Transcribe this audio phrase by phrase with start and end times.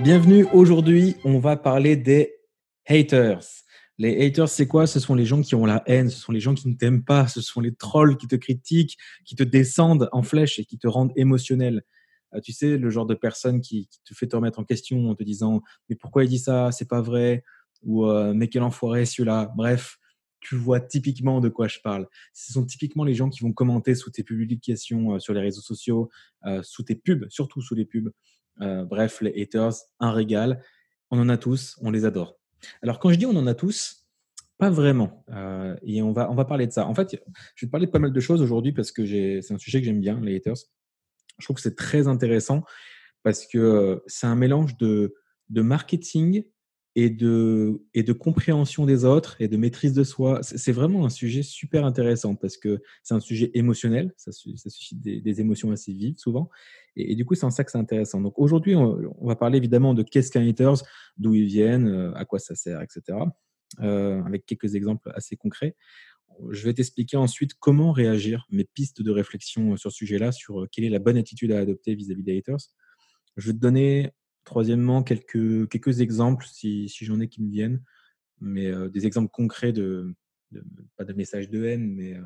[0.00, 0.46] Bienvenue.
[0.52, 2.32] Aujourd'hui, on va parler des
[2.86, 3.40] haters.
[3.98, 4.86] Les haters, c'est quoi?
[4.86, 7.02] Ce sont les gens qui ont la haine, ce sont les gens qui ne t'aiment
[7.02, 10.78] pas, ce sont les trolls qui te critiquent, qui te descendent en flèche et qui
[10.78, 11.82] te rendent émotionnel.
[12.32, 15.16] Euh, tu sais, le genre de personne qui, te fait te remettre en question en
[15.16, 16.70] te disant Mais pourquoi il dit ça?
[16.70, 17.42] C'est pas vrai
[17.82, 19.98] Ou euh, Mais quel enfoiré celui-là Bref,
[20.38, 22.06] tu vois typiquement de quoi je parle.
[22.34, 25.60] Ce sont typiquement les gens qui vont commenter sous tes publications euh, sur les réseaux
[25.60, 26.08] sociaux,
[26.62, 28.12] sous tes pubs, surtout sous les pubs.
[28.60, 30.62] Bref, les haters, un régal.
[31.10, 32.38] On en a tous, on les adore.
[32.82, 34.08] Alors, quand je dis on en a tous,
[34.58, 35.24] pas vraiment.
[35.30, 36.86] Euh, et on va, on va parler de ça.
[36.86, 37.16] En fait,
[37.54, 39.06] je vais te parler de pas mal de choses aujourd'hui parce que
[39.40, 40.56] c'est un sujet que j'aime bien, les haters.
[41.38, 42.64] Je trouve que c'est très intéressant
[43.22, 45.14] parce que euh, c'est un mélange de,
[45.48, 46.44] de marketing
[47.00, 50.40] et de, et de compréhension des autres et de maîtrise de soi.
[50.42, 55.40] C'est vraiment un sujet super intéressant parce que c'est un sujet émotionnel, ça, suscite des,
[55.40, 56.50] émotions assez vives souvent.
[56.96, 58.20] Et, du coup, c'est en ça que c'est intéressant.
[58.20, 60.82] Donc aujourd'hui, on, va parler évidemment de qu'est-ce qu'un haters,
[61.18, 63.16] d'où ils viennent, euh, à quoi ça sert, etc.
[63.80, 65.76] Euh, avec quelques exemples assez concrets.
[66.50, 70.84] Je vais t'expliquer ensuite comment réagir, mes pistes de réflexion sur ce sujet-là, sur quelle
[70.84, 72.58] est la bonne attitude à adopter vis-à-vis des haters.
[73.36, 74.10] Je vais te donner
[74.44, 77.82] Troisièmement, quelques, quelques exemples, si, j'en ai qui me viennent,
[78.40, 80.14] mais euh, des exemples concrets de,
[80.96, 82.22] pas de messages de haine, mais euh,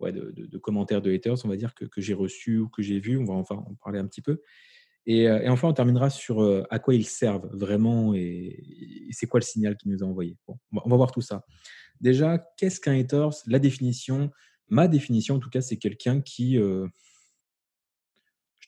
[0.00, 3.16] ouais, de, commentaires de haters, on va dire, que, j'ai reçus ou que j'ai vus.
[3.16, 4.40] On va enfin en parler un petit peu.
[5.06, 9.44] Et, euh, enfin, on terminera sur à quoi ils servent vraiment et, c'est quoi le
[9.44, 10.36] signal qu'ils nous ont envoyé.
[10.72, 11.44] On va voir tout ça.
[12.00, 14.30] Déjà, qu'est-ce qu'un haters La définition,
[14.68, 16.58] ma définition en tout cas, c'est quelqu'un qui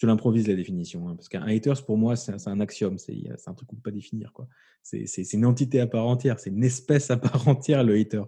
[0.05, 3.15] te l'improvise la définition, hein, parce qu'un haters pour moi c'est un axiome, c'est
[3.47, 4.49] un truc qu'on peut pas définir quoi.
[4.83, 8.23] C'est une entité à part entière, c'est une espèce à part entière le hater.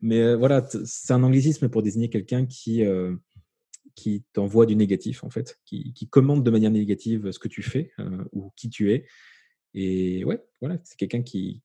[0.00, 3.14] Mais euh, voilà, c'est un anglicisme pour désigner quelqu'un qui euh,
[3.94, 7.62] qui t'envoie du négatif en fait, qui, qui, commande de manière négative ce que tu
[7.62, 9.06] fais euh, ou qui tu es.
[9.74, 11.62] Et ouais, voilà, c'est quelqu'un qui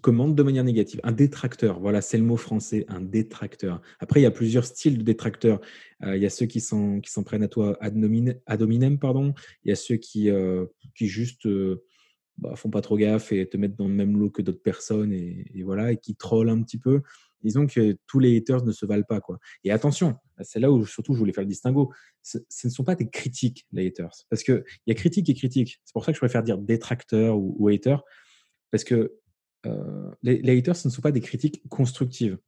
[0.00, 1.00] commande de manière négative.
[1.02, 3.82] Un détracteur, voilà, c'est le mot français, un détracteur.
[4.00, 5.60] Après, il y a plusieurs styles de détracteurs.
[6.04, 7.96] Euh, il y a ceux qui s'en qui prennent à toi ad
[8.62, 9.34] hominem, pardon.
[9.64, 11.84] Il y a ceux qui euh, qui juste euh,
[12.38, 15.12] bah, font pas trop gaffe et te mettent dans le même lot que d'autres personnes
[15.12, 17.02] et, voilà et qui trollent un petit peu.
[17.42, 19.38] Disons que tous les haters ne se valent pas quoi.
[19.64, 21.92] Et attention, c'est là où surtout je voulais faire le distinguo.
[22.22, 25.34] Ce, ne sont pas des critiques les haters, parce que il y a critique et
[25.34, 25.80] critique.
[25.84, 27.96] C'est pour ça que je préfère dire détracteur ou, ou hater,
[28.70, 29.12] parce que
[29.66, 32.38] euh, les, haters, ce ne sont pas des critiques constructives.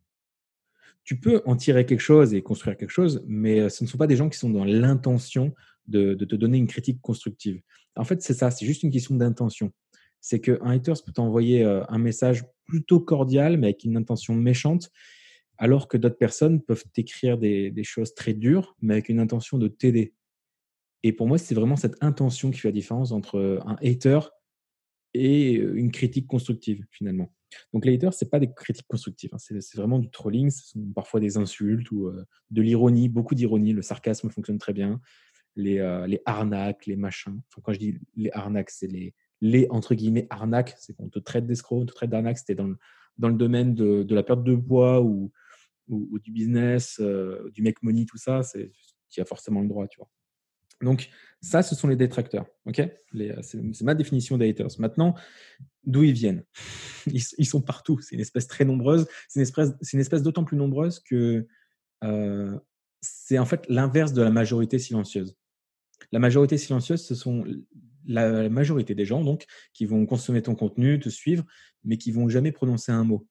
[1.05, 3.99] Tu peux en tirer quelque chose et construire quelque chose, mais euh, ce ne sont
[3.99, 5.55] pas des gens qui sont dans l'intention
[5.87, 7.61] de, te donner une critique constructive.
[7.97, 9.73] En fait, c'est ça, c'est juste une question d'intention.
[10.21, 14.91] C'est qu'un hater peut t'envoyer euh, un message plutôt cordial, mais avec une intention méchante,
[15.59, 19.59] alors que d'autres personnes peuvent t'écrire des, des, choses très dures, mais avec une intention
[19.59, 20.15] de t'aider.
[21.03, 24.21] Et pour moi, c'est vraiment cette intention qui fait la différence entre un hater
[25.15, 27.33] et une critique constructive finalement.
[27.73, 29.39] Donc les haters, ce pas des critiques constructives, hein.
[29.39, 32.11] c'est vraiment du trolling, ce sont parfois des insultes ou
[32.51, 35.01] de l'ironie, beaucoup d'ironie, le sarcasme fonctionne très bien,
[35.55, 35.79] les,
[36.27, 37.41] arnaques, les machins.
[37.63, 38.89] Quand je dis les arnaques, c'est
[39.41, 42.67] les, entre guillemets arnaques, c'est qu'on te traite d'escroc, on te traite d'arnaque, c'était dans
[42.67, 42.77] le,
[43.19, 45.31] dans le domaine de, la perte de poids ou,
[45.87, 48.73] ou, du business, du make money, tout ça, c'est
[49.11, 50.11] tu as forcément le droit, tu vois.
[50.83, 52.47] Donc, ça, ce sont les détracteurs.
[52.67, 52.81] ok?
[52.81, 54.71] Euh, c'est ma définition des haters.
[54.79, 55.15] Maintenant,
[55.85, 56.45] d'où ils viennent?
[57.07, 58.01] Ils, sont partout.
[58.01, 59.07] C'est une espèce très nombreuse.
[59.29, 59.41] C'est
[59.93, 61.47] une espèce, d'autant plus nombreuse que
[62.03, 62.59] euh,
[63.03, 65.37] c'est en fait l'inverse de la majorité silencieuse.
[66.13, 67.45] La majorité silencieuse, ce sont
[68.07, 71.45] la majorité des gens donc qui vont consommer ton contenu, te suivre,
[71.85, 73.27] mais qui vont jamais prononcer un mot.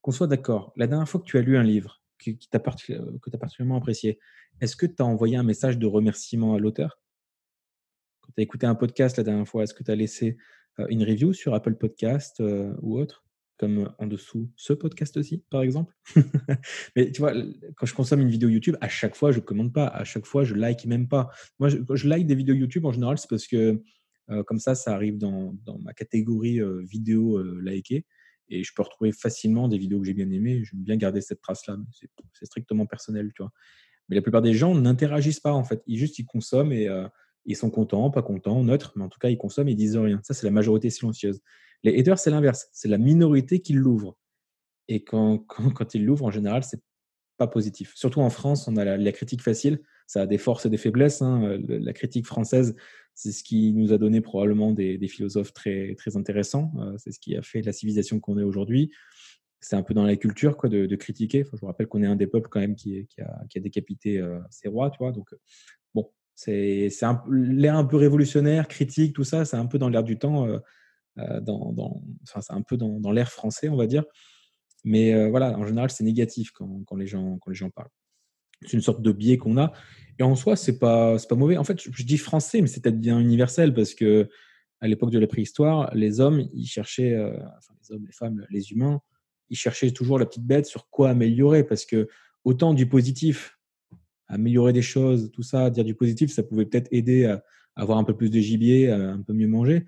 [0.00, 3.36] Qu'on soit d'accord, la dernière fois que tu as lu un livre euh, que tu
[3.36, 4.18] as particulièrement apprécié,
[4.60, 7.00] est-ce que tu as envoyé un message de remerciement à l'auteur?
[8.20, 10.36] Quand tu as écouté un podcast la dernière fois, est-ce que tu as laissé
[10.78, 13.24] euh, une review sur Apple Podcast euh, ou autre?
[13.56, 15.94] Comme en dessous ce podcast aussi, par exemple?
[16.96, 17.32] Mais tu vois,
[17.76, 20.26] quand je consomme une vidéo YouTube, à chaque fois, je ne commande pas, à chaque
[20.26, 21.30] fois, je like même pas.
[21.60, 23.80] Moi, je, quand je like des vidéos YouTube, en général, c'est parce que
[24.46, 28.06] comme ça, ça arrive dans ma catégorie vidéo likée
[28.48, 30.62] et je peux retrouver facilement des vidéos que j'ai bien aimées.
[30.64, 31.76] J'aime bien garder cette trace-là,
[32.32, 33.52] c'est strictement personnel, tu vois.
[34.08, 35.82] Mais la plupart des gens n'interagissent pas, en fait.
[35.86, 37.08] Ils juste, ils consomment et euh,
[37.46, 39.96] ils sont contents, pas contents, neutres, mais en tout cas, ils consomment et ils disent
[39.96, 40.20] rien.
[40.22, 41.40] Ça, c'est la majorité silencieuse.
[41.82, 42.68] Les haters, c'est l'inverse.
[42.72, 44.16] C'est la minorité qui l'ouvre.
[44.88, 45.38] Et quand,
[45.74, 46.82] quand, ils l'ouvrent, en général, c'est
[47.36, 47.92] pas positif.
[47.94, 49.80] Surtout en France, on a la, critique facile.
[50.06, 51.22] Ça a des forces et des faiblesses.
[51.22, 51.58] Hein.
[51.66, 52.76] La critique française,
[53.14, 56.72] c'est ce qui nous a donné probablement des, philosophes très, intéressants.
[56.78, 58.90] Euh, c'est ce qui a fait la civilisation qu'on est aujourd'hui.
[59.60, 61.44] C'est un peu dans la culture de, critiquer.
[61.44, 64.68] je vous rappelle qu'on est un des peuples quand même qui, a, décapité euh, ses
[64.68, 64.90] rois.
[64.90, 65.34] Tu vois donc,
[65.94, 66.88] bon, C'est
[67.30, 70.46] l'air un peu révolutionnaire, critique, tout ça, c'est un peu dans l'air du temps,
[71.16, 74.04] enfin, c'est un peu dans, l'air français, on va dire.
[74.82, 77.88] Mais voilà, en général, c'est négatif quand, les gens, quand les gens parlent.
[78.64, 79.72] C'est une sorte de biais qu'on a.
[80.18, 81.56] Et en soi, c'est pas, pas mauvais.
[81.56, 84.28] En fait, je, dis français, mais c'est peut-être bien universel parce que
[84.80, 87.18] à l'époque de la préhistoire, les hommes, ils cherchaient,
[87.56, 89.00] enfin les hommes, les femmes, les humains,
[89.50, 92.08] ils cherchaient toujours la petite bête sur quoi améliorer parce que
[92.44, 93.58] autant du positif,
[94.28, 97.42] améliorer des choses, tout ça, dire du positif, ça pouvait peut-être aider à,
[97.76, 99.86] avoir un peu plus de gibier, à un peu mieux manger.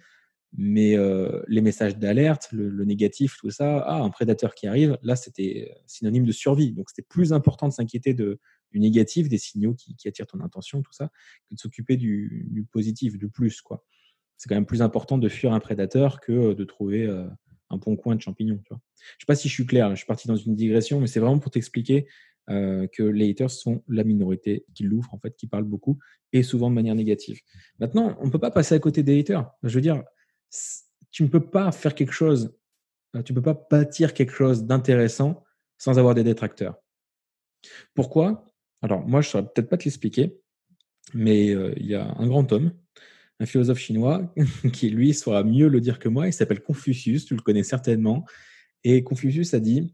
[0.57, 5.15] Mais euh, les messages d'alerte, le, négatif, tout ça, ah, un prédateur qui arrive, là,
[5.15, 6.73] c'était synonyme de survie.
[6.73, 8.41] Donc, c'était plus important de s'inquiéter de,
[8.73, 11.11] du négatif, des signaux qui, attirent ton attention, tout ça,
[11.49, 13.61] que de s'occuper du, positif, du plus.
[13.61, 13.85] quoi.
[14.37, 17.27] C'est quand même plus important de fuir un prédateur que de trouver euh,
[17.71, 18.61] un bon coin de champignons.
[18.65, 18.81] Tu vois.
[18.97, 21.07] Je ne sais pas si je suis clair, je suis parti dans une digression, mais
[21.07, 22.07] c'est vraiment pour t'expliquer
[22.49, 25.99] euh, que les haters sont la minorité qui l'ouvre, en fait, qui parle beaucoup,
[26.33, 27.41] et souvent de manière négative.
[27.81, 29.51] Maintenant, on ne peut pas passer à côté des haters.
[29.65, 30.03] Je veux dire,
[31.11, 32.57] tu ne peux pas faire quelque chose,
[33.17, 35.43] euh, tu ne peux pas bâtir quelque chose d'intéressant
[35.77, 36.77] sans avoir des détracteurs.
[37.95, 38.45] Pourquoi?
[38.87, 40.39] Alors, moi, je ne saurais peut-être pas te l'expliquer,
[41.13, 42.71] mais euh, il y a un grand homme,
[43.41, 44.33] un philosophe chinois,
[44.73, 46.29] qui lui saura mieux le dire que moi.
[46.29, 48.25] Il s'appelle Confucius, tu le connais certainement.
[48.85, 49.93] Et Confucius a dit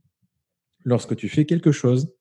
[0.85, 2.15] lorsque tu fais quelque chose,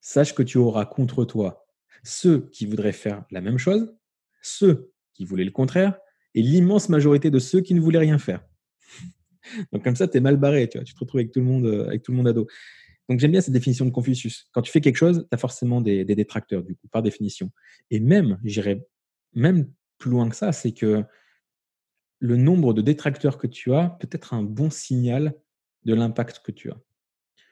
[0.00, 1.66] sache que tu auras contre toi
[2.04, 3.92] ceux qui voudraient faire la même chose,
[4.42, 5.98] ceux qui voulaient le contraire,
[6.36, 8.44] et l'immense majorité de ceux qui ne voulaient rien faire.
[9.72, 11.46] Donc comme ça, tu es mal barré, tu, vois, tu te retrouves avec tout le
[11.46, 12.46] monde, euh, avec tout le monde à dos.
[13.08, 14.48] Donc j'aime bien cette définition de Confucius.
[14.52, 17.50] Quand tu fais quelque chose, tu as forcément des, détracteurs, du coup, par définition.
[17.90, 18.86] Et même, j'irais
[19.34, 21.04] même plus loin que ça, c'est que
[22.20, 25.34] le nombre de détracteurs que tu as peut être un bon signal
[25.84, 26.80] de l'impact que tu as.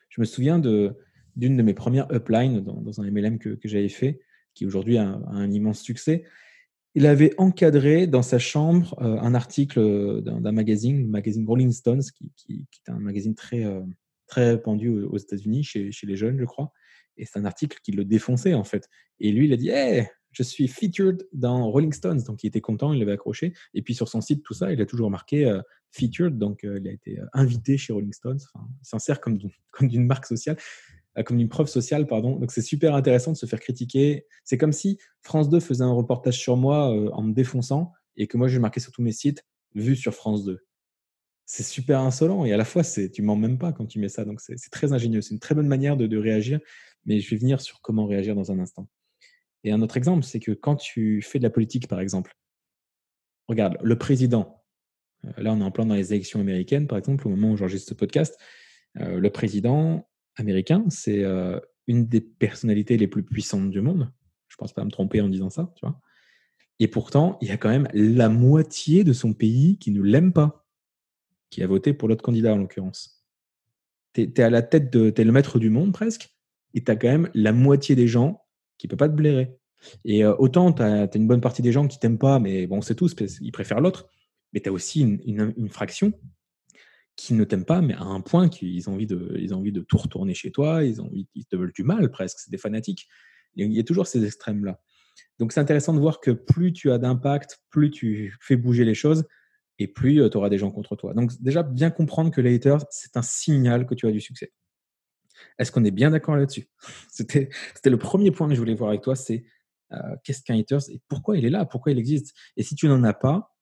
[0.09, 0.95] Je me souviens d'une
[1.37, 4.21] de, mes premières uplines dans, un MLM que, j'avais fait,
[4.55, 6.25] qui aujourd'hui a, un immense succès
[6.95, 11.71] il avait encadré dans sa chambre euh, un article euh, d'un magazine, le magazine Rolling
[11.71, 12.03] Stones,
[12.47, 13.81] qui, est un magazine très, euh,
[14.31, 16.73] très répandu aux, États-Unis, chez, les jeunes, je crois.
[17.17, 18.89] Et c'est un article qui le défonçait, en fait.
[19.19, 22.23] Et lui, il a dit Hey, je suis featured dans Rolling Stones.
[22.23, 23.53] Donc, il était content, il l'avait accroché.
[23.75, 25.61] Et puis, sur son site, tout ça, il a toujours marqué
[25.91, 26.39] featured.
[26.39, 28.41] Donc, il a été invité chez Rolling Stones.
[28.55, 29.39] Il s'en sert comme
[29.83, 30.57] d'une marque sociale.
[31.19, 32.37] Euh, comme une preuve sociale, pardon.
[32.37, 34.27] Donc c'est super intéressant de se faire critiquer.
[34.45, 38.27] C'est comme si France 2 faisait un reportage sur moi euh, en me défonçant et
[38.27, 39.45] que moi je marquais sur tous mes sites
[39.75, 40.61] vu sur France 2.
[41.53, 44.09] C'est super insolent et à la fois c'est tu mens même pas quand tu mets
[44.09, 44.25] ça.
[44.25, 45.21] Donc c'est très ingénieux.
[45.21, 46.61] C'est une très bonne manière de, réagir.
[47.07, 48.89] Mais je vais venir sur comment réagir dans un instant.
[49.65, 52.35] Et un autre exemple, c'est que quand tu fais de la politique, par exemple,
[53.49, 54.63] regarde, le président,
[55.25, 57.57] euh, là on est en plein dans les élections américaines, par exemple, au moment où
[57.57, 58.39] j'enregistre ce podcast,
[58.95, 64.13] le président, américain, c'est euh, une des personnalités les plus puissantes du monde.
[64.49, 66.01] Je pense pas me tromper en disant ça, tu vois.
[66.79, 70.33] Et pourtant, il y a quand même la moitié de son pays qui ne l'aime
[70.33, 70.67] pas,
[71.51, 73.25] qui a voté pour l'autre candidat en l'occurrence.
[74.15, 75.11] Tu es, à la tête de.
[75.11, 76.31] Tu le maître du monde presque,
[76.75, 78.45] et tu as quand même la moitié des gens
[78.79, 79.57] qui ne peuvent pas te blairer.
[80.05, 82.81] Et euh, autant tu as, une bonne partie des gens qui t'aiment pas, mais bon,
[82.81, 84.09] c'est tous, ils préfèrent l'autre.
[84.53, 86.13] Mais tu as aussi une, fraction
[87.17, 89.83] qui ne t'aiment pas, mais à un point qu'ils ont envie de, ont envie de
[89.83, 92.59] tout retourner chez toi, ils, ont envie, ils te veulent du mal presque, c'est des
[92.59, 93.09] fanatiques.
[93.57, 94.81] Il y a toujours ces extrêmes-là.
[95.39, 98.95] Donc c'est intéressant de voir que plus tu as d'impact, plus tu fais bouger les
[98.95, 99.25] choses,
[99.81, 101.15] et plus euh, tu auras des gens contre toi.
[101.15, 104.53] Donc déjà, bien comprendre que les haters, c'est un signal que tu as du succès.
[105.59, 106.69] Est-ce qu'on est bien d'accord là-dessus?
[107.09, 107.49] C'était
[107.85, 109.45] le premier point que je voulais voir avec toi, c'est
[109.93, 112.37] euh, qu'est-ce qu'un haters et pourquoi il est là, pourquoi il existe?
[112.57, 113.57] Et si tu n'en as pas,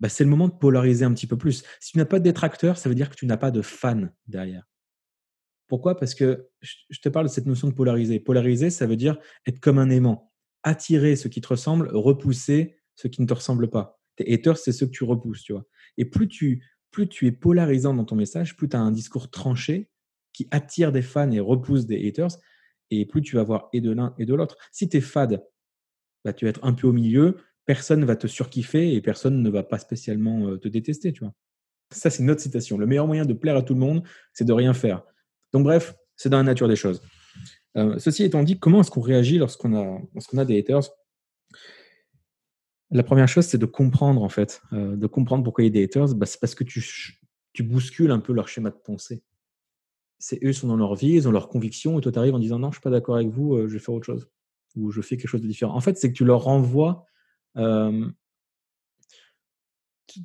[0.00, 1.64] bah, c'est le moment de polariser un petit peu plus.
[1.80, 4.08] Si tu n'as pas de détracteurs, ça veut dire que tu n'as pas de fans
[4.26, 4.68] derrière.
[5.66, 5.96] Pourquoi?
[5.96, 8.20] Parce que je te parle de cette notion de polariser.
[8.20, 9.16] Polariser, ça veut dire
[9.46, 10.30] être comme un aimant.
[10.62, 13.98] Attirer ce qui te ressemble, repousser ce qui ne te ressemble pas.
[14.16, 15.64] Tes haters, c'est ceux que tu repousses, tu vois.
[15.96, 16.62] Et plus tu,
[17.22, 19.88] es polarisant dans ton message, plus tu as un discours tranché
[20.32, 22.36] qui attire des fans et repousse des haters,
[22.90, 24.56] et plus tu vas avoir et de l'un et de l'autre.
[24.72, 25.44] Si tu es fade,
[26.24, 29.42] bah, tu vas être un peu au milieu, personne ne va te surkiffer et personne
[29.42, 31.34] ne va pas spécialement euh, te détester, tu vois.
[31.90, 32.78] Ça, c'est une autre citation.
[32.78, 34.02] Le meilleur moyen de plaire à tout le monde,
[34.32, 35.02] c'est de rien faire.
[35.52, 37.02] Donc, bref, c'est dans la nature des choses.
[37.76, 40.90] Euh, ceci étant dit, comment est-ce qu'on réagit lorsqu'on a, lorsqu'on a des haters?
[42.94, 44.62] La première chose, c'est de comprendre, en fait.
[44.72, 46.14] Euh, de comprendre pourquoi il y a des haters.
[46.14, 46.82] Bah, c'est parce que tu,
[47.62, 49.22] bouscules un peu leur schéma de pensée.
[50.18, 52.38] C'est eux sont dans leur vie, ils ont leurs convictions, et toi, tu arrives en
[52.38, 54.30] disant non, je suis pas d'accord avec vous, je vais faire autre chose.
[54.76, 55.74] Ou je fais quelque chose de différent.
[55.74, 57.04] En fait, c'est que tu leur renvoies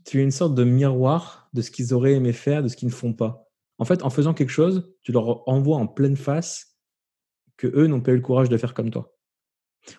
[0.05, 2.87] tu es une sorte de miroir de ce qu'ils auraient aimé faire, de ce qu'ils
[2.87, 3.47] ne font pas.
[3.77, 6.77] En fait, en faisant quelque chose, tu leur envoies en pleine face
[7.57, 9.15] que eux n'ont pas eu le courage de faire comme toi.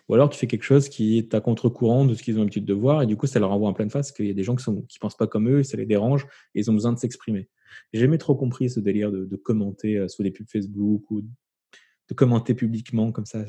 [0.07, 2.65] Ou alors tu fais quelque chose qui est à contre-courant de ce qu'ils ont l'habitude
[2.65, 4.43] de voir et du coup ça leur envoie en pleine face qu'il y a des
[4.43, 6.73] gens qui ne qui pensent pas comme eux et ça les dérange et ils ont
[6.73, 7.49] besoin de s'exprimer.
[7.93, 12.13] J'ai jamais trop compris ce délire de, commenter euh, sous des pubs Facebook ou de
[12.15, 13.45] commenter publiquement comme ça.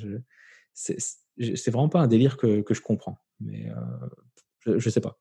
[0.75, 3.19] C'est vraiment pas un délire que, que je comprends.
[3.41, 5.21] Mais euh, je, ne sais pas.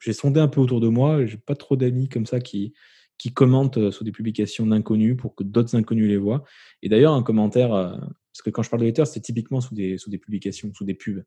[0.00, 1.24] J'ai sondé un peu autour de moi.
[1.24, 2.74] J'ai pas trop d'amis comme ça qui,
[3.20, 6.42] qui commentent euh, sous des publications d'inconnus pour que d'autres inconnus les voient.
[6.82, 9.98] Et d'ailleurs, un commentaire, parce que quand je parle de haters, c'est typiquement sous des,
[9.98, 11.22] sous des publications, sous des pubs.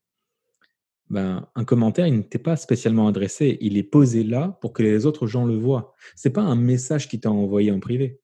[1.12, 3.60] Ben, un commentaire, il n'était pas spécialement adressé.
[3.62, 5.94] Il est posé là pour que les autres gens le voient.
[6.16, 8.20] C'est pas un message qui t'a envoyé en privé.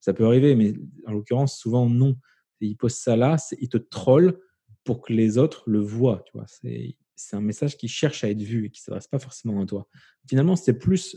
[0.00, 0.74] Ça peut arriver, mais
[1.06, 2.16] en l'occurrence, souvent non.
[2.60, 4.38] Il pose ça là, il te troll
[4.84, 6.22] pour que les autres le voient.
[6.26, 9.62] Tu vois, c'est un message qui cherche à être vu et qui s'adresse pas forcément
[9.62, 9.88] à toi.
[10.28, 11.16] Finalement, c'est plus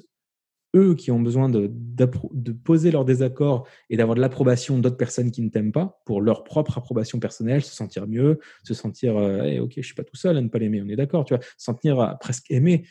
[0.76, 1.72] eux qui ont besoin de,
[2.64, 6.44] poser leur désaccord et d'avoir de l'approbation d'autres personnes qui ne t'aiment pas pour leur
[6.44, 10.38] propre approbation personnelle, se sentir mieux, se sentir euh, ok, je suis pas tout seul
[10.38, 12.86] à ne pas l'aimer, on est d'accord, tu vois, se sentir euh, presque aimé.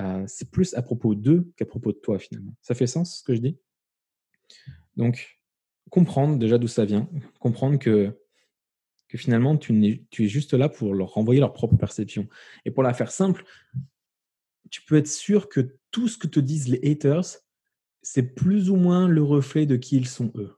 [0.00, 2.54] Euh, c'est plus à propos d'eux qu'à propos de toi finalement.
[2.60, 3.58] Ça fait sens ce que je dis?
[4.96, 5.40] Donc,
[5.90, 7.08] comprendre déjà d'où ça vient,
[7.40, 8.18] comprendre que,
[9.16, 9.72] finalement tu
[10.18, 12.26] es juste là pour leur renvoyer leur propre perception.
[12.64, 13.44] Et pour la faire simple,
[14.74, 17.38] tu peux être sûr que tout ce que te disent les haters,
[18.02, 20.56] c'est plus ou moins le reflet de qui ils sont eux.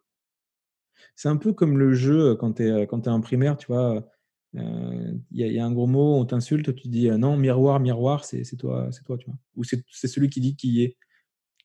[1.17, 3.59] C'est un peu comme le jeu euh, quand tu es, euh, quand es en primaire,
[3.59, 4.09] tu vois.
[4.55, 8.43] Euh, il y, a un gros mot, on t'insulte, tu dis non, miroir, miroir, c'est
[8.57, 9.37] toi, c'est toi, tu vois.
[9.55, 10.97] Ou c'est celui qui dit qui est.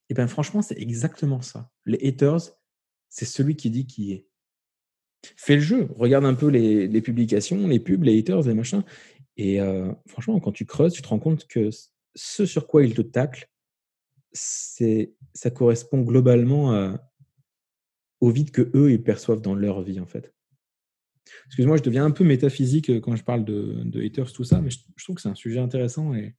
[0.09, 1.71] Et bien franchement, c'est exactement ça.
[1.85, 2.41] Les haters,
[3.07, 4.27] c'est celui qui dit qui est.
[5.37, 8.83] Fais le jeu, regarde un peu les, les publications, les pubs, les haters, les machins.
[9.37, 9.59] Et
[10.05, 11.69] franchement, quand tu creuses, tu te rends compte que
[12.15, 13.49] ce sur quoi ils te taclent,
[14.33, 16.97] ça correspond globalement
[18.21, 20.33] au vide que eux ils perçoivent dans leur vie en fait.
[21.47, 24.69] Excuse-moi, je deviens un peu métaphysique euh, quand je parle de, haters, tout ça, mais
[24.69, 26.35] je, trouve que c'est un sujet intéressant et,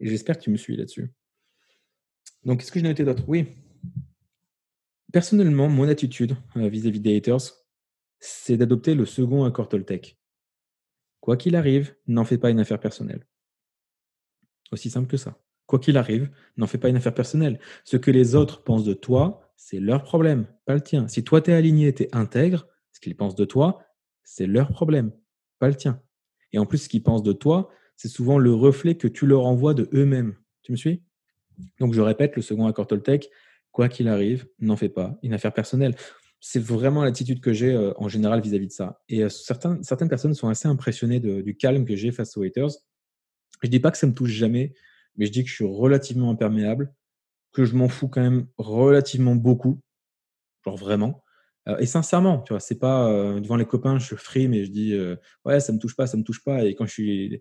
[0.00, 1.12] j'espère que tu me suis là-dessus.
[2.44, 3.24] Donc, qu'est-ce que j'ai noté d'autre?
[3.28, 3.46] Oui.
[5.12, 7.40] Personnellement, mon attitude euh, vis-à-vis des haters,
[8.18, 10.18] c'est d'adopter le second accord Toltec.
[11.20, 13.26] Quoi qu'il arrive, n'en fais pas une affaire personnelle.
[14.72, 15.38] Aussi simple que ça.
[15.66, 17.60] Quoi qu'il arrive, n'en fais pas une affaire personnelle.
[17.84, 21.06] Ce que les autres pensent de toi, c'est leur problème, pas le tien.
[21.08, 23.80] Si toi, tu es aligné, tu es intègre, ce qu'ils pensent de toi,
[24.24, 25.12] c'est leur problème,
[25.58, 26.00] pas le tien.
[26.52, 29.44] Et en plus, ce qu'ils pensent de toi, c'est souvent le reflet que tu leur
[29.44, 30.34] envoies de eux-mêmes.
[30.62, 31.02] Tu me suis?
[31.78, 33.30] Donc, je répète le second accord Toltec,
[33.70, 35.94] quoi qu'il arrive, n'en fais pas une affaire personnelle.
[36.40, 39.02] C'est vraiment l'attitude que j'ai euh, en général vis-à-vis de ça.
[39.08, 42.70] Et euh, certaines, certaines personnes sont assez impressionnées du calme que j'ai face aux haters.
[43.62, 44.74] Je dis pas que ça me touche jamais
[45.16, 46.92] mais je dis que je suis relativement imperméable,
[47.52, 49.80] que je m'en fous quand même relativement beaucoup,
[50.64, 51.22] genre vraiment.
[51.68, 54.70] Euh, et sincèrement, tu vois, c'est pas euh, devant les copains, je frie, mais je
[54.70, 56.64] dis euh, ouais, ça me touche pas, ça me touche pas.
[56.64, 57.40] Et quand je suis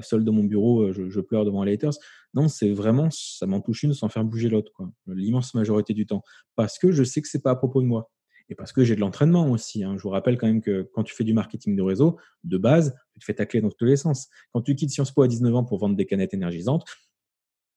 [0.00, 1.92] seul dans mon bureau, je, pleure devant les haters.
[2.32, 4.72] Non, c'est vraiment, ça m'en touche une sans faire bouger l'autre,
[5.06, 6.22] l'immense majorité du temps.
[6.56, 8.10] Parce que je sais que c'est pas à propos de moi.
[8.48, 9.84] Et parce que j'ai de l'entraînement aussi.
[9.84, 9.96] Hein.
[9.96, 12.94] Je vous rappelle quand même que quand tu fais du marketing de réseau, de base,
[13.14, 14.28] tu te fais tacler dans tous les sens.
[14.52, 16.84] Quand tu quittes Sciences Po à 19 ans pour vendre des canettes énergisantes,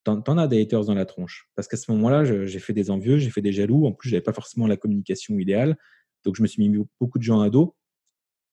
[0.04, 1.50] t'en, en as des haters dans la tronche.
[1.56, 3.86] Parce qu'à ce moment-là, j'ai fait des envieux, j'ai fait des jaloux.
[3.86, 5.78] En plus, j'avais pas forcément la communication idéale.
[6.26, 7.76] Donc, je me suis mis beaucoup de gens à dos.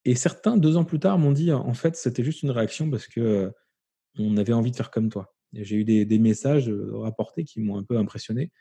[0.04, 3.06] Et certains, deux ans plus tard, m'ont dit en fait, c'était juste une réaction parce
[3.06, 3.50] que euh,
[4.18, 5.34] on avait envie de faire comme toi.
[5.52, 8.52] j'ai eu des, messages euh, rapportés qui m'ont un peu impressionné,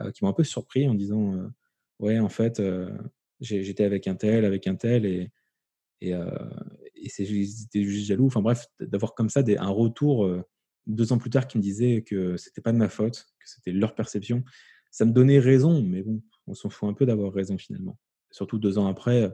[0.00, 1.48] euh, qui m'ont un peu surpris en disant
[1.98, 2.62] Ouais, en fait,
[3.40, 5.30] j'étais avec un tel, avec un tel, et,
[6.00, 6.12] et,
[6.94, 7.26] et c'était
[7.84, 8.26] juste jaloux.
[8.26, 10.28] Enfin bref, d'avoir comme ça des, un retour
[10.86, 13.72] deux ans plus tard qui me disaient que c'était pas de ma faute, que c'était
[13.72, 14.44] leur perception,
[14.90, 17.98] ça me donnait raison, mais bon, on s'en fout un peu d'avoir raison finalement.
[18.30, 19.30] Surtout deux ans après,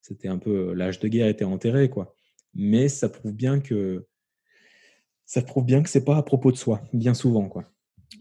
[0.00, 2.14] c'était un peu l'âge de guerre était enterré, quoi.
[2.54, 4.06] Mais ça prouve bien que
[5.26, 7.70] ça prouve bien que c'est pas à propos de soi, bien souvent, quoi.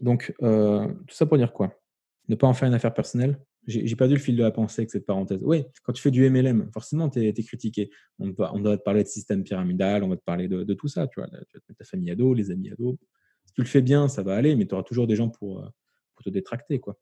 [0.02, 1.82] Donc tout ça pour dire quoi?
[2.28, 4.92] Ne pas en faire une affaire personnelle, j'ai perdu le fil de la pensée avec
[4.92, 5.44] cette parenthèse.
[5.44, 7.90] Oui, quand tu fais du MLM, forcément, tu es, critiqué.
[8.18, 11.06] On, on, doit te parler de système pyramidal, on va te parler de, tout ça.
[11.08, 12.98] Tu, vois, tu mettre ta famille à dos, les amis à dos.
[13.46, 15.60] Si tu le fais bien, ça va aller, mais tu auras toujours des gens pour,
[15.60, 15.68] euh,
[16.16, 16.98] pour te détracter, quoi.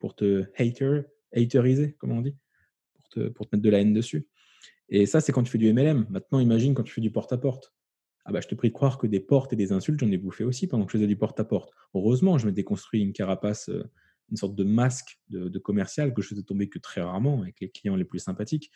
[0.00, 1.02] pour te hater,
[1.32, 2.36] hateriser, comme on dit,
[2.96, 4.26] pour te, mettre de la haine dessus.
[4.88, 6.06] Et ça, c'est quand tu fais du MLM.
[6.10, 7.72] Maintenant, imagine quand tu fais du porte-à-porte.
[8.24, 10.18] Ah bah, je te prie de croire que des portes et des insultes, j'en ai
[10.18, 11.72] bouffé aussi pendant que je faisais du porte-à-porte.
[11.94, 13.70] Heureusement, je m'étais construit une carapace.
[14.30, 17.60] Euh, une sorte de masque de, commercial que je faisais tomber que très rarement avec
[17.60, 18.70] les clients les plus sympathiques.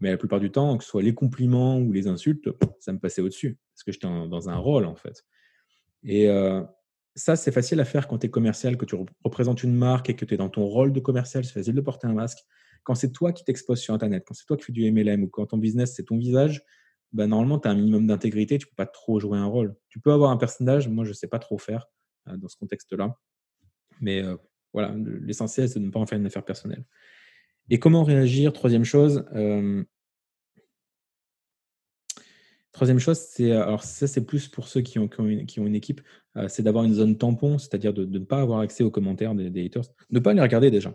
[0.00, 2.48] Mais la plupart du temps, que ce soit les compliments ou les insultes,
[2.80, 5.24] ça me passait au-dessus parce que j'étais dans un rôle en fait.
[6.02, 6.62] Et euh,
[7.14, 8.94] ça, c'est facile à faire quand tu es commercial, que tu
[9.24, 11.44] représentes une marque et que tu es dans ton rôle de commercial.
[11.44, 12.38] C'est facile de porter un masque.
[12.84, 15.28] Quand c'est toi qui t'exposes sur Internet, quand c'est toi qui fais du MLM ou
[15.28, 16.62] quand ton business, c'est ton visage,
[17.12, 19.74] bah, normalement, tu as un minimum d'intégrité, tu peux pas trop jouer un rôle.
[19.88, 21.86] Tu peux avoir un personnage, moi, je sais pas trop faire
[22.26, 23.16] dans ce contexte-là.
[24.00, 24.22] Mais
[24.76, 26.84] voilà, l'essentiel, c'est de ne pas en faire une affaire personnelle.
[27.70, 28.52] Et comment réagir?
[28.52, 29.24] Troisième chose.
[32.72, 36.02] Troisième chose, c'est alors ça c'est plus pour ceux qui ont, une, équipe,
[36.48, 39.64] c'est d'avoir une zone tampon, c'est-à-dire de, ne pas avoir accès aux commentaires des, des
[39.64, 40.94] haters, ne pas les regarder déjà.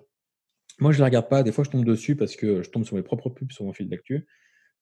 [0.79, 1.43] Moi, je ne les regarde pas.
[1.43, 3.73] Des fois, je tombe dessus parce que je tombe sur mes propres pubs sur mon
[3.73, 4.27] fil d'actu.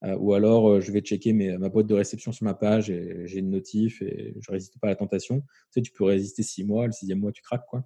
[0.03, 3.27] Euh, ou alors, euh, je vais checker ma boîte de réception sur ma page et
[3.27, 5.41] j'ai une notif et je ne résiste pas à la tentation.
[5.41, 7.65] Tu sais, tu peux résister six mois, le sixième mois, tu craques.
[7.67, 7.83] quoi.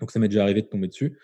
[0.00, 1.18] Donc, ça m'est déjà arrivé de tomber dessus.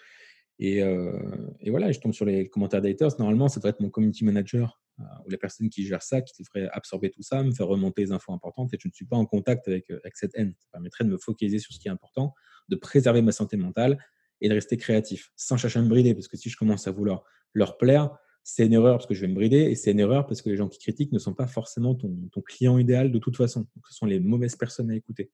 [0.59, 1.19] Et, euh,
[1.67, 3.19] voilà, je tombe sur les commentaires d'haters.
[3.19, 4.81] Normalement, ça devrait être mon community manager
[5.25, 8.12] ou la personne qui gère ça, qui devrait absorber tout ça, me faire remonter les
[8.12, 8.75] infos importantes.
[8.75, 10.53] Et je ne suis pas en contact avec, avec cette haine.
[10.59, 12.35] Ça permettrait de me focaliser sur ce qui est important,
[12.69, 13.99] de préserver ma santé mentale
[14.43, 16.15] et de rester créatif, sans chercher à me brider.
[16.15, 17.25] Parce que si je commence à vouloir
[17.55, 18.11] leur plaire,
[18.43, 20.49] c'est une erreur parce que je vais me brider et c'est une erreur parce que
[20.49, 23.67] les gens qui critiquent ne sont pas forcément ton, client idéal de toute façon.
[23.89, 25.31] Ce sont les mauvaises personnes à écouter.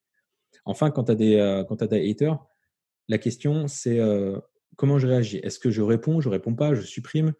[0.64, 2.44] Enfin, quand tu as, des, euh, des haters,
[3.08, 4.00] la question c'est
[4.76, 5.38] comment je réagis?
[5.38, 7.32] Est-ce que je réponds, je réponds pas, je supprime?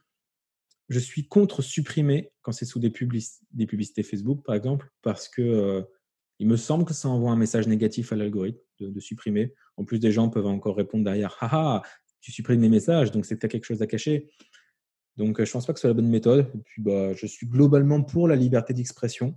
[0.89, 5.83] Je suis contre supprimer quand c'est sous des, publicités Facebook, par exemple, parce que euh,
[6.39, 9.53] il me semble que ça envoie un message négatif à l'algorithme de, supprimer.
[9.77, 11.83] En plus, des gens peuvent encore répondre derrière Haha,
[12.21, 14.31] tu supprimes mes messages, donc c'est que tu as quelque chose à cacher.
[15.17, 16.53] Donc, je ne pense pas que ce soit la bonne méthode.
[16.79, 19.37] Bah, je suis globalement pour la liberté d'expression.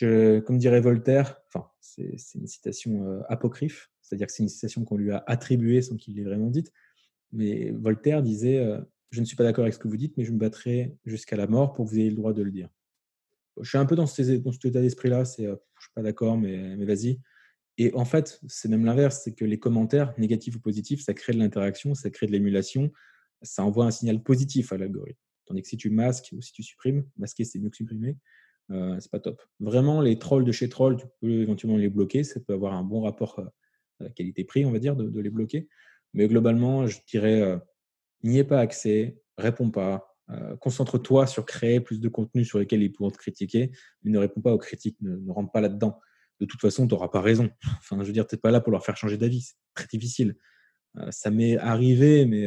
[0.00, 5.10] comme dirait Voltaire, enfin, c'est une citation apocryphe, c'est-à-dire que c'est une citation qu'on lui
[5.10, 6.72] a attribuée sans qu'il l'ait vraiment dite.
[7.32, 10.24] Mais Voltaire disait euh, Je ne suis pas d'accord avec ce que vous dites, mais
[10.24, 12.68] je me battrai jusqu'à la mort pour que vous ayez le droit de le dire
[13.62, 15.24] je suis un peu dans, cet état d'esprit-là.
[15.24, 17.20] C'est, euh, je suis pas d'accord, mais, mais vas-y.
[17.76, 21.32] Et en fait, c'est même l'inverse, c'est que les commentaires, négatifs ou positifs, ça crée
[21.32, 22.92] de l'interaction, ça crée de l'émulation,
[23.42, 25.20] ça envoie un signal positif à l'algorithme.
[25.46, 28.16] Tandis que si tu masques ou si tu supprimes, masquer c'est mieux que supprimer,
[28.70, 29.40] euh, c'est pas top.
[29.60, 32.82] Vraiment, les trolls de chez Troll, tu peux éventuellement les bloquer, ça peut avoir un
[32.82, 33.44] bon rapport euh,
[34.14, 35.68] qualité-prix, on va dire, de, les bloquer.
[36.14, 37.58] Mais globalement, je dirais, euh,
[38.22, 42.82] n'y ait pas accès, réponds pas, euh, concentre-toi sur créer plus de contenu sur lesquels
[42.82, 43.70] ils pourront te critiquer,
[44.02, 46.00] mais ne réponds pas aux critiques, ne, rentre pas là-dedans.
[46.40, 47.50] De toute façon, tu n'auras pas raison.
[47.78, 49.40] Enfin, je veux dire, tu n'es pas là pour leur faire changer d'avis.
[49.40, 50.36] C'est très difficile.
[50.96, 52.46] Euh, ça m'est arrivé, mais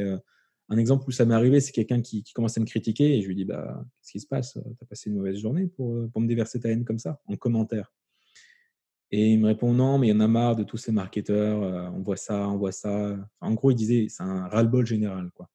[0.70, 3.22] un exemple où ça m'est arrivé, c'est quelqu'un qui, qui, commence à me critiquer et
[3.22, 4.54] je lui dis bah, Qu'est-ce qui se passe?
[4.54, 7.36] Tu as passé une mauvaise journée pour, pour me déverser ta haine comme ça, en
[7.36, 7.92] commentaire
[9.12, 11.94] Et il me répond Non, mais il y en a marre de tous ces marketeurs,
[11.94, 13.18] on voit ça, on voit ça.
[13.42, 15.32] en gros, il disait C'est un ras-le-bol général.
[15.32, 15.50] quoi.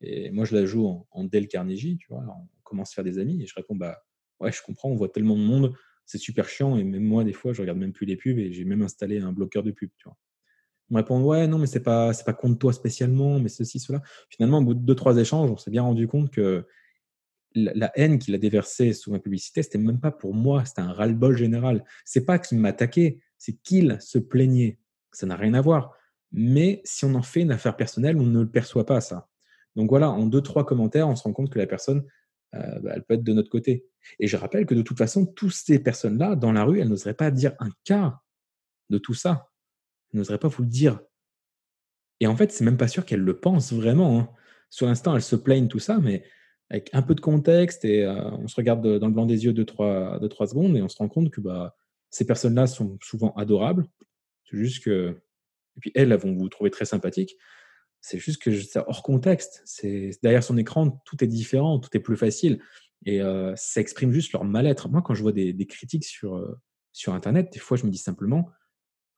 [0.00, 2.24] Et moi, je la joue en, en Dale Carnegie, tu vois.
[2.28, 4.02] on commence à faire des amis et je réponds, bah
[4.40, 5.72] ouais, je comprends, on voit tellement de monde,
[6.04, 6.76] c'est super chiant.
[6.76, 9.20] Et même moi, des fois, je regarde même plus les pubs et j'ai même installé
[9.20, 10.16] un bloqueur de pubs, tu vois.
[10.90, 14.02] On me répond, ouais, non, mais c'est pas, pas contre toi spécialement, mais ceci, cela.
[14.30, 16.64] Finalement, au bout de deux, trois échanges, on s'est bien rendu compte que
[17.56, 20.92] la, haine qu'il a déversée sous ma publicité, c'était même pas pour moi, c'était un
[20.92, 21.84] ras-le-bol général.
[22.04, 24.78] C'est pas qu'il m'attaquait, c'est qu'il se plaignait.
[25.12, 25.94] Ça n'a rien à voir.
[26.32, 29.28] Mais si on en fait une affaire personnelle, on ne le perçoit pas, ça.
[29.74, 32.04] Donc voilà, en deux, trois commentaires, on se rend compte que la personne,
[32.54, 33.86] euh, bah, elle peut être de notre côté.
[34.18, 37.14] Et je rappelle que de toute façon, toutes ces personnes-là, dans la rue, elles n'oseraient
[37.14, 38.20] pas dire un cas
[38.90, 39.50] de tout ça.
[40.12, 41.00] Elles n'oseraient pas vous le dire.
[42.20, 44.18] Et en fait, c'est même pas sûr qu'elles le pensent vraiment.
[44.18, 44.28] Hein.
[44.70, 46.24] Sur l'instant, elles se plaignent tout ça, mais
[46.70, 49.52] avec un peu de contexte et euh, on se regarde dans le blanc des yeux
[49.52, 51.76] de trois, de trois secondes et on se rend compte que bah,
[52.10, 53.86] ces personnes-là sont souvent adorables.
[54.44, 55.20] C'est juste que.
[55.76, 57.36] Et puis elles, vont vous trouver très sympathique.
[58.00, 59.62] C'est juste que c'est hors contexte.
[59.64, 62.62] C'est derrière son écran, tout est différent, tout est plus facile,
[63.04, 64.88] et euh, ça exprime juste leur mal-être.
[64.88, 66.58] Moi, quand je vois des, critiques sur euh,
[66.92, 68.48] sur Internet, des fois, je me dis simplement,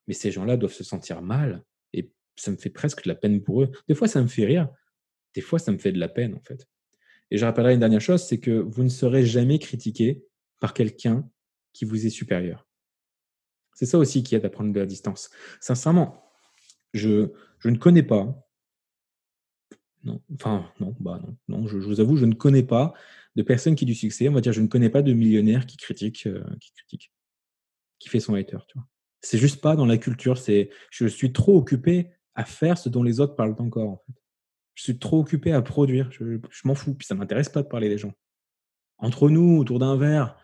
[0.07, 3.41] mais ces gens-là doivent se sentir mal, et ça me fait presque de la peine
[3.41, 3.71] pour eux.
[3.87, 4.69] Des fois, ça me fait rire,
[5.35, 6.67] des fois, ça me fait de la peine, en fait.
[7.31, 10.25] Et je rappellerai une dernière chose, c'est que vous ne serez jamais critiqué
[10.59, 11.29] par quelqu'un
[11.73, 12.67] qui vous est supérieur.
[13.75, 15.29] C'est ça aussi qui aide à prendre de la distance.
[15.61, 16.23] Sincèrement,
[16.93, 18.49] je, je ne connais pas
[20.03, 22.93] non, enfin, non, bah non, non je, vous avoue, je ne connais pas
[23.35, 24.29] de personne qui a du succès.
[24.29, 27.11] On va dire, je ne connais pas de millionnaire qui critique, euh, qui critique,
[27.99, 28.87] qui fait son hater, tu vois.
[29.21, 30.37] C'est juste pas dans la culture.
[30.37, 34.13] C'est, je suis trop occupé à faire ce dont les autres parlent encore, en fait.
[34.79, 36.09] Je suis trop occupé à produire.
[36.09, 36.93] Je, m'en fous.
[36.93, 38.13] Puis ça m'intéresse pas de parler des gens.
[38.97, 40.37] Entre nous, autour d'un verre,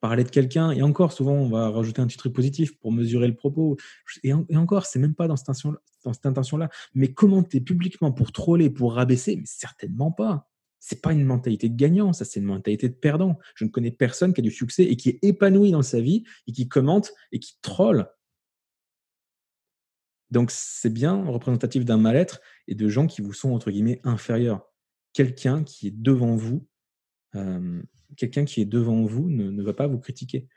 [0.00, 3.28] parler de quelqu'un, et encore, souvent, on va rajouter un petit truc positif pour mesurer
[3.28, 3.76] le propos.
[4.24, 6.68] Et, encore, c'est même pas dans cette intention-là.
[6.94, 10.50] Mais commenter publiquement pour troller, pour rabaisser, mais certainement pas.
[10.80, 13.38] C'est pas une mentalité de gagnant, ça, c'est une mentalité de perdant.
[13.54, 16.24] Je ne connais personne qui a du succès et qui est épanoui dans sa vie
[16.48, 18.08] et qui commente et qui troll.
[20.30, 24.62] Donc, c'est bien représentatif d'un mal-être et de gens qui vous sont, entre guillemets, inférieurs.
[25.12, 26.66] Quelqu'un qui est devant vous,
[28.16, 30.48] quelqu'un qui est devant vous ne, va pas vous critiquer.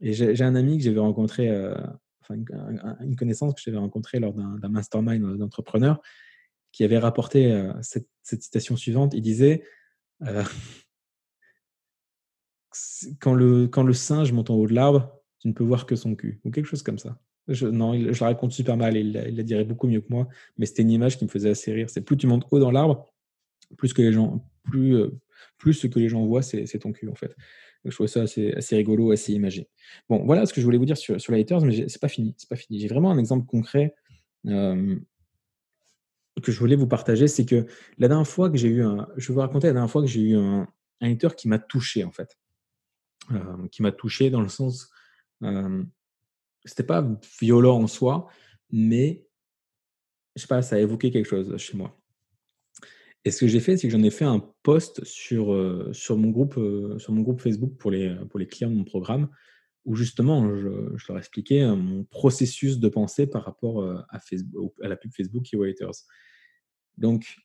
[0.00, 1.74] Et j'ai un ami que j'avais rencontré, euh,
[2.20, 6.00] enfin une, connaissance que j'avais rencontrée lors d'un mastermind d'entrepreneurs,
[6.72, 9.14] qui avait rapporté euh, cette, citation suivante.
[9.14, 9.64] Il disait
[10.22, 10.44] euh,
[13.20, 15.96] quand, le, quand le singe monte en haut de l'arbre, tu ne peux voir que
[15.96, 17.18] son cul, ou quelque chose comme ça.
[17.48, 20.82] Non, je la raconte super mal, il, la dirait beaucoup mieux que moi, mais c'était
[20.82, 21.90] une image qui me faisait assez rire.
[21.90, 23.12] C'est plus tu montes haut dans l'arbre,
[23.76, 25.10] plus que les gens, plus, euh,
[25.58, 27.36] plus ce que les gens voient, c'est ton cul en fait.
[27.84, 29.68] je trouvais ça assez, rigolo, assez imagé.
[30.08, 32.08] Bon, voilà ce que je voulais vous dire sur, sur les haters, mais c'est pas
[32.08, 32.80] fini, c'est pas fini.
[32.80, 33.94] J'ai vraiment un exemple concret
[34.46, 34.96] euh,
[36.42, 37.66] que je voulais vous partager, c'est que
[37.98, 40.08] la dernière fois que j'ai eu un, je vais vous raconter la dernière fois que
[40.08, 40.66] j'ai eu un,
[41.02, 42.38] hater qui m'a touché en fait,
[43.32, 44.90] euh, qui m'a touché dans le sens,
[46.64, 47.06] c'était pas
[47.40, 48.28] violent en soi,
[48.70, 49.26] mais
[50.36, 51.98] je sais pas, ça a évoqué quelque chose chez moi.
[53.24, 56.16] Et ce que j'ai fait, c'est que j'en ai fait un post sur, euh, sur,
[56.16, 59.28] mon groupe, euh, sur mon groupe Facebook pour les, pour les clients de mon programme,
[59.86, 60.68] où justement, je,
[61.08, 65.52] leur expliquais euh, mon processus de pensée par rapport à, Facebook, à la pub Facebook
[65.52, 66.04] et Waiters.
[66.98, 67.36] Donc,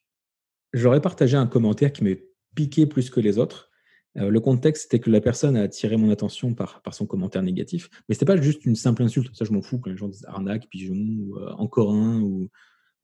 [0.74, 3.69] j'aurais partagé un commentaire qui m'est piqué plus que les autres.
[4.16, 8.16] Le contexte, c'était que la personne a attiré mon attention par, son commentaire négatif, mais
[8.16, 9.36] ce n'était pas juste une simple insulte.
[9.36, 12.50] Ça, je m'en fous quand les gens disent arnaque, pigeon, ou encore un, ou,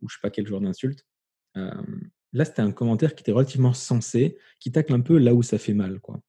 [0.01, 1.05] ou je sais pas quel genre d'insulte.
[2.35, 5.57] Là, c'était un commentaire qui était relativement sensé, qui tacle un peu là où ça
[5.57, 6.01] fait mal.
[6.01, 6.19] Quoi.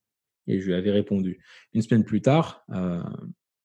[0.47, 1.43] Et je lui avais répondu.
[1.73, 3.03] Une semaine plus tard, euh,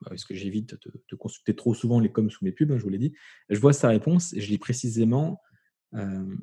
[0.04, 0.76] parce que j'évite
[1.08, 3.14] de, consulter trop souvent les coms sous mes pubs, hein, je vous l'ai dit,
[3.50, 5.40] je vois sa réponse et je lis précisément,
[5.94, 6.36] euh,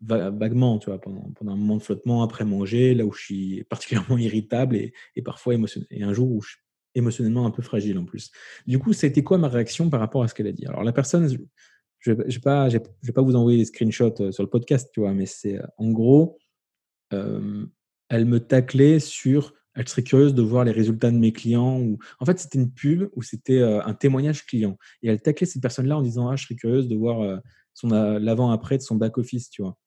[0.00, 3.64] vaguement, tu vois, pendant, pendant, un moment de flottement après manger, là où je suis
[3.64, 4.92] particulièrement irritable et,
[5.24, 5.86] parfois émotionnel.
[5.90, 6.58] Et un jour où je suis
[6.94, 8.30] émotionnellement un peu fragile en plus.
[8.66, 10.66] Du coup, été quoi ma réaction par rapport à ce qu'elle a dit?
[10.66, 11.28] Alors, la personne,
[11.98, 15.00] je ne vais, pas, vais pas vous envoyer des screenshots euh, sur le podcast, tu
[15.00, 16.38] vois, mais c'est euh, en gros,
[17.12, 17.66] euh,
[18.08, 21.80] elle me taclait sur elle serait curieuse de voir les résultats de mes clients.
[21.80, 21.96] Ou...
[22.18, 24.76] En fait, c'était une pub où c'était un témoignage client.
[25.00, 27.40] Et elle taclait cette personne-là en disant Ah, je serais curieuse de voir
[27.72, 29.78] son l'avant-après de son back-office, tu vois.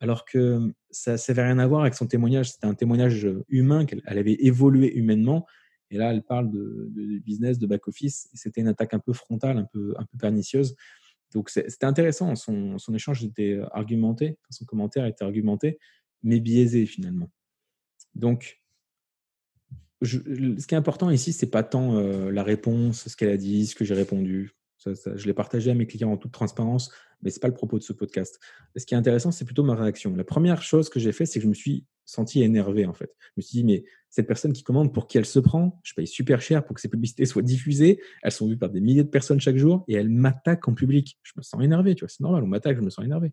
[0.00, 2.52] Alors que ça n'avait rien à voir avec son témoignage.
[2.52, 5.46] C'était un témoignage humain, qu'elle avait évolué humainement.
[5.90, 6.90] Et là, elle parle de,
[7.24, 8.28] business, de back-office.
[8.34, 10.76] C'était une attaque un peu frontale, un peu, un peu pernicieuse.
[11.32, 15.78] Donc c'était intéressant, son, échange était euh, argumenté, son commentaire était argumenté,
[16.22, 17.30] mais biaisé finalement.
[18.14, 18.62] Donc,
[20.02, 23.66] ce qui est important ici, c'est pas tant euh, la réponse, ce qu'elle a dit,
[23.66, 24.52] ce que j'ai répondu.
[24.94, 26.90] Je l'ai partagé à mes clients en toute transparence,
[27.22, 28.38] mais c'est pas le propos de ce podcast.
[28.76, 30.14] ce qui est intéressant, c'est plutôt ma réaction.
[30.14, 33.14] La première chose que j'ai fait, c'est que je me suis senti énervé en fait.
[33.20, 35.94] Je me suis dit, mais cette personne qui commande, pour qui elle se prend Je
[35.94, 38.00] paye super cher pour que ces publicités soient diffusées.
[38.22, 41.18] Elles sont vues par des milliers de personnes chaque jour et elle m'attaque en public.
[41.22, 43.32] Je me sens énervé, tu vois, c'est normal, on m'attaque, je me sens énervé.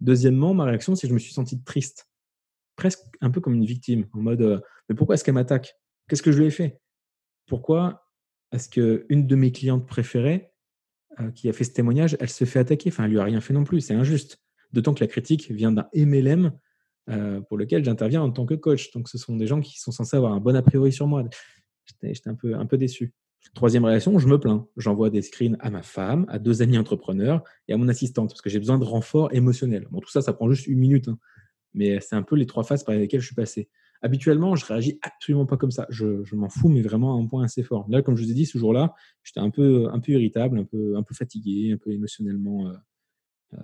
[0.00, 2.08] Deuxièmement, ma réaction, c'est que je me suis senti triste,
[2.76, 5.76] presque un peu comme une victime, en mode, euh, mais pourquoi est-ce qu'elle m'attaque?
[6.08, 6.80] Qu'est-ce que je lui ai fait?
[7.46, 8.08] Pourquoi
[8.52, 10.52] est-ce qu'une de mes clientes préférées,
[11.20, 13.40] euh, qui a fait ce témoignage, elle se fait attaquer Enfin, elle lui a rien
[13.40, 14.38] fait non plus, c'est injuste.
[14.72, 16.52] D'autant que la critique vient d'un MLM
[17.10, 18.90] euh, pour lequel j'interviens en tant que coach.
[18.92, 21.24] Donc, ce sont des gens qui sont censés avoir un bon a priori sur moi.
[22.02, 23.12] J'étais un peu, un peu déçu.
[23.54, 24.66] Troisième réaction, je me plains.
[24.76, 28.40] J'envoie des screens à ma femme, à deux amis entrepreneurs et à mon assistante parce
[28.40, 29.86] que j'ai besoin de renfort émotionnel.
[29.90, 31.18] Bon, tout ça, ça prend juste une minute, hein.
[31.74, 33.68] mais c'est un peu les trois phases par lesquelles je suis passé.
[34.02, 35.86] Habituellement, je réagis absolument pas comme ça.
[35.88, 37.86] Je, je m'en fous, mais vraiment à un point assez fort.
[37.88, 40.64] Là, comme je vous ai dit, ce jour-là, j'étais un peu, un peu irritable, un
[40.64, 42.74] peu, un peu fatigué, un peu émotionnellement euh,
[43.54, 43.58] euh,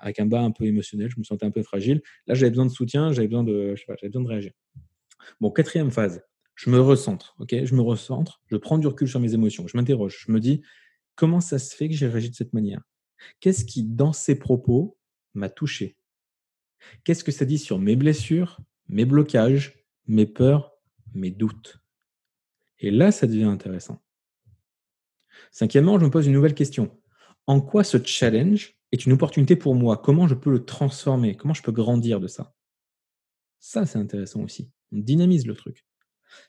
[0.00, 2.02] avec un bas un peu émotionnel, je me sentais un peu fragile.
[2.26, 4.52] Là, j'avais besoin de soutien, j'avais besoin de, j'avais besoin de réagir.
[5.40, 6.22] Bon, quatrième phase,
[6.54, 7.64] je me recentre, ok?
[7.64, 10.62] Je me recentre, je prends du recul sur mes émotions, je m'interroge, je me dis
[11.14, 12.82] comment ça se fait que j'ai réagi de cette manière?
[13.40, 14.96] Qu'est-ce qui, dans ces propos,
[15.34, 15.96] m'a touché?
[17.02, 20.72] Qu'est-ce que ça dit sur mes blessures, mes blocages, mes peurs,
[21.14, 21.80] mes doutes
[22.78, 24.02] Et là, ça devient intéressant.
[25.50, 27.00] Cinquièmement, je me pose une nouvelle question.
[27.46, 29.96] En quoi ce challenge est une opportunité pour moi?
[29.96, 31.36] Comment je peux le transformer?
[31.36, 32.54] Comment je peux grandir de ça?
[33.58, 34.70] Ça, c'est intéressant aussi.
[34.92, 35.84] On dynamise le truc.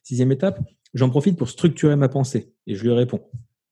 [0.03, 0.59] Sixième étape,
[0.93, 3.29] j'en profite pour structurer ma pensée et je lui réponds.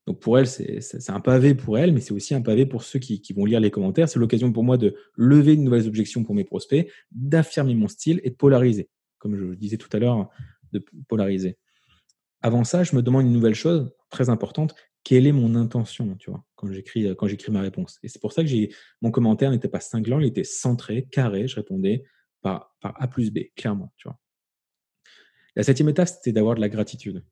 [0.07, 2.97] Donc pour elle, c'est un pavé pour elle, mais c'est aussi un pavé pour ceux
[2.97, 4.07] qui, vont lire les commentaires.
[4.07, 8.21] C'est l'occasion pour moi de lever de nouvelles objections pour mes prospects, d'affirmer mon style
[8.23, 8.89] et de polariser.
[9.19, 10.29] Comme je disais tout à l'heure,
[10.71, 11.57] de polariser.
[12.41, 14.75] Avant ça, je me demande une nouvelle chose très importante
[15.07, 17.97] quelle est mon intention, tu vois, quand j'écris, ma réponse?
[18.03, 18.49] Et c'est pour ça que
[19.01, 22.03] mon commentaire n'était pas cinglant, il était centré, carré, je répondais
[22.41, 24.19] par, par A plus B, clairement, tu vois.
[25.55, 27.23] La septième étape, c'était d'avoir de la gratitude.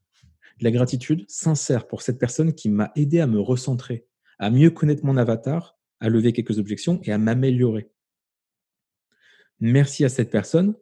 [0.60, 4.08] De la gratitude sincère pour cette personne qui m'a aidé à me recentrer,
[4.40, 7.90] à mieux connaître mon avatar, à lever quelques objections et à m'améliorer.
[9.60, 10.76] Merci à cette personne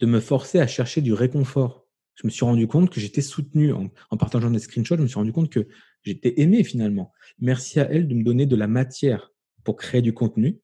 [0.00, 1.86] de me forcer à chercher du réconfort.
[2.14, 4.96] Je me suis rendu compte que j'étais soutenu en, partageant des screenshots.
[4.96, 5.68] Je me suis rendu compte que
[6.02, 7.12] j'étais aimé finalement.
[7.38, 9.32] Merci à elle de me donner de la matière
[9.64, 10.60] pour créer du contenu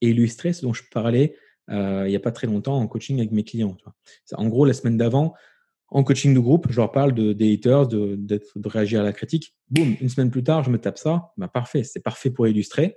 [0.00, 1.36] et illustrer ce dont je parlais
[1.70, 3.76] euh, il n'y a pas très longtemps en coaching avec mes clients.
[4.32, 5.34] En gros, la semaine d'avant,
[5.94, 9.12] en coaching de groupe, je leur parle de, des haters, de, de, réagir à la
[9.12, 9.54] critique.
[9.68, 11.32] Boum, une semaine plus tard, je me tape ça.
[11.36, 12.96] Ben, parfait, c'est parfait pour illustrer.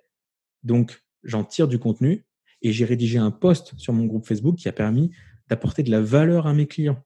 [0.63, 2.25] Donc, j'en tire du contenu
[2.61, 5.11] et j'ai rédigé un post sur mon groupe Facebook qui a permis
[5.49, 7.03] d'apporter de la valeur à mes clients.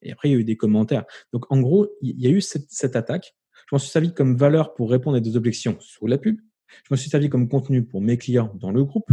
[0.00, 1.04] Et après, il y a eu des commentaires.
[1.32, 3.34] Donc, en gros, il y a eu cette, cette attaque.
[3.68, 6.38] Je m'en suis servi comme valeur pour répondre à des objections sur la pub.
[6.68, 9.10] Je m'en suis servi comme contenu pour mes clients dans le groupe.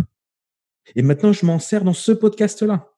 [0.96, 2.89] Et maintenant, je m'en sers dans ce podcast-là.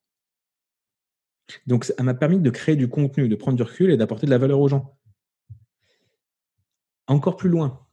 [1.68, 4.32] Donc, ça m'a permis de créer du contenu, de prendre du recul et d'apporter de
[4.32, 4.98] la valeur aux gens.
[7.08, 7.86] Encore plus loin,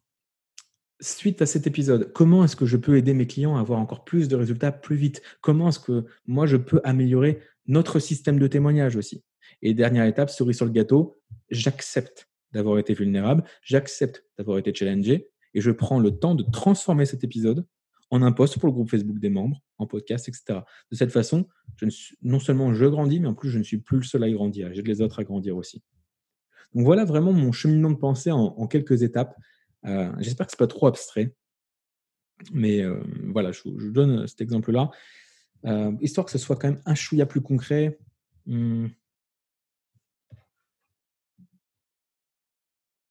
[1.01, 4.05] suite à cet épisode, comment est-ce que je peux aider mes clients à avoir encore
[4.05, 5.23] plus de résultats plus vite?
[5.41, 9.25] Comment est-ce que moi, je peux améliorer notre système de témoignage aussi?
[9.63, 15.29] Et dernière étape, cerise sur le gâteau, j'accepte d'avoir été vulnérable, j'accepte d'avoir été challengé
[15.55, 17.67] et je prends le temps de transformer cet épisode
[18.11, 20.61] en un post pour le groupe Facebook des membres, en podcast, etc.
[20.91, 21.47] De cette façon,
[22.23, 24.71] non seulement je grandis, mais en plus je ne suis plus le seul à grandir.
[24.73, 25.83] J'ai les autres à grandir aussi.
[26.75, 29.37] Donc voilà vraiment mon cheminement de pensée en, quelques étapes.
[29.85, 31.35] Euh, j'espère que ce n'est pas trop abstrait.
[32.53, 34.91] Mais euh, voilà, je, vous donne cet exemple-là.
[35.65, 37.99] Euh, histoire que ce soit quand même un chouïa plus concret.
[38.47, 38.89] Hmm.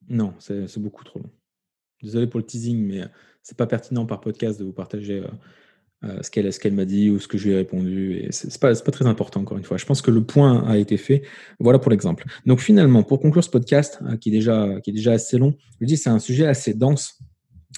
[0.08, 1.32] Non, c'est beaucoup trop long.
[2.02, 3.04] Désolé pour le teasing, mais
[3.48, 5.24] c'est pas pertinent par podcast de vous partager
[6.04, 8.18] euh, ce qu'elle ce qu'elle m'a dit ou ce que je lui ai répondu.
[8.18, 9.78] Et c'est pas, pas très important, encore une fois.
[9.78, 11.24] Je pense que le point a été fait.
[11.62, 12.26] Voilà pour l'exemple.
[12.46, 15.56] Donc finalement, pour conclure ce podcast, euh, qui, est déjà, qui est déjà assez long,
[15.80, 17.22] je dis c'est un sujet assez dense,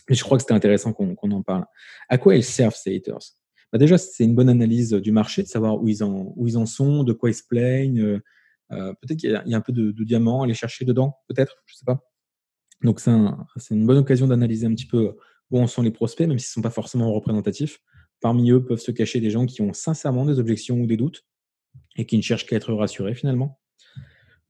[0.09, 1.65] mais je crois que c'était intéressant qu'on en parle.
[2.09, 3.19] À quoi ils servent ces haters?
[3.71, 6.57] Bah Déjà, c'est une bonne analyse du marché, de savoir où ils en, où ils
[6.57, 8.19] en sont, de quoi ils se plaignent.
[8.71, 11.61] Euh, peut-être qu'il y, a un peu de, de diamants à aller chercher dedans, peut-être,
[11.67, 12.03] je sais pas.
[12.81, 15.15] Donc c'est un, une bonne occasion d'analyser un petit peu
[15.51, 17.79] où en sont les prospects, même s'ils ne sont pas forcément représentatifs.
[18.21, 21.25] Parmi eux peuvent se cacher des gens qui ont sincèrement des objections ou des doutes
[21.95, 23.59] et qui ne cherchent qu'à être rassurés finalement.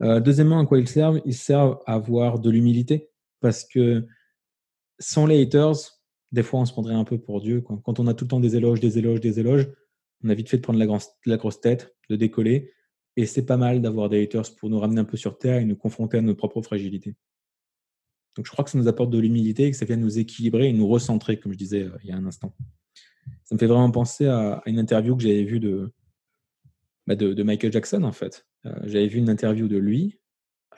[0.02, 1.22] Euh, deuxièmement, à quoi ils servent?
[1.26, 3.10] Ils servent à avoir de l'humilité
[3.42, 4.08] parce que
[4.98, 5.76] sans les haters,
[6.32, 7.62] des fois on se prendrait un peu pour Dieu.
[7.62, 9.70] Quand on a tout le temps des éloges, des éloges, des éloges,
[10.24, 10.86] on a vite fait de prendre la,
[11.26, 12.74] la grosse tête, de décoller.
[13.16, 15.66] Et c'est pas mal d'avoir des haters pour nous ramener un peu sur terre et
[15.66, 17.16] nous confronter à nos propres fragilités.
[18.40, 20.70] Donc je crois que ça nous apporte de l'humilité et que ça vient nous équilibrer
[20.70, 22.56] et nous recentrer, comme je disais euh, il y a un instant
[23.44, 25.92] ça me fait vraiment penser à, une interview que j'avais vue de,
[27.06, 28.48] bah, de, Michael Jackson, en fait.
[28.66, 30.22] Euh, j'avais vu une interview de lui.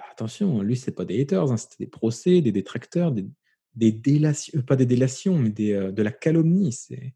[0.10, 4.63] Attention, lui, c'est pas des haters, hein, c'était des procès, des détracteurs, des, délations, euh,
[4.63, 6.71] pas des délations, mais des, de la calomnie.
[6.71, 7.13] C'est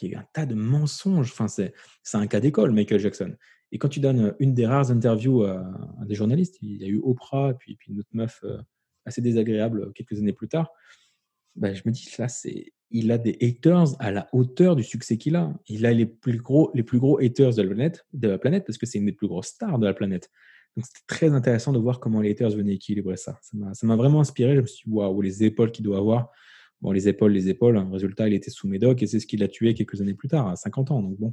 [0.00, 1.32] il y a un tas de mensonges.
[1.32, 1.74] Enfin, c'est
[2.14, 3.36] un cas d'école, Michael Jackson.
[3.72, 5.70] Et quand tu donnes une des rares interviews à,
[6.06, 8.42] des journalistes, il y a eu Oprah, puis, puis une autre meuf
[9.04, 10.70] assez désagréable quelques années plus tard,
[11.56, 15.16] bah, je me dis, là, c'est il a des haters à la hauteur du succès
[15.16, 15.52] qu'il a.
[15.66, 18.64] Il a les plus gros, les plus gros haters de la planète, de la planète
[18.66, 20.30] parce que c'est une des plus grosses stars de la planète.
[20.76, 23.38] Donc c'était très intéressant de voir comment les haters venaient équilibrer ça.
[23.72, 24.54] Ça m'a vraiment inspiré.
[24.56, 26.30] Je me suis dit, waouh, les épaules qu'il doit avoir.
[26.82, 27.76] Bon, les épaules, les épaules.
[27.76, 27.88] Hein.
[27.90, 30.48] Résultat, il était sous médoc et c'est ce qui l'a tué quelques années plus tard,
[30.48, 31.02] à 50 ans.
[31.02, 31.32] Donc bon,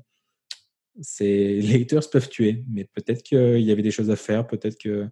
[1.19, 5.09] les haters peuvent tuer, mais peut-être qu'il y avait des choses à faire, peut-être que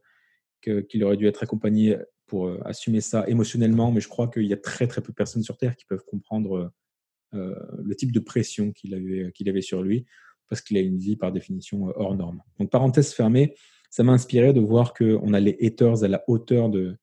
[0.90, 1.96] qu'il aurait dû être accompagné
[2.28, 5.16] pour euh, assumer ça émotionnellement, mais je crois qu'il y a très très peu de
[5.16, 6.72] personnes sur Terre qui peuvent comprendre
[7.34, 10.06] euh, le type de pression qu'il avait, qu'il avait sur lui,
[10.50, 12.42] parce qu'il a une vie par définition hors norme.
[12.60, 13.56] Donc parenthèse fermée,
[13.90, 16.98] ça m'a inspiré de voir qu'on a les haters à la hauteur de,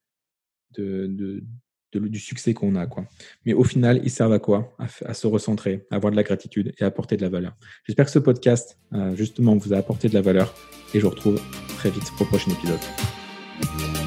[0.78, 2.86] du succès qu'on a.
[2.86, 3.06] Quoi.
[3.44, 4.74] Mais au final, ils servent à quoi?
[4.78, 7.56] À, se recentrer, à avoir de la gratitude et à apporter de la valeur.
[7.86, 10.54] J'espère que ce podcast, euh, justement, vous a apporté de la valeur
[10.92, 11.40] et je vous retrouve
[11.76, 14.03] très vite pour le prochain épisode.